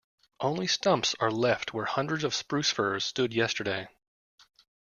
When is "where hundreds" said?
1.75-2.23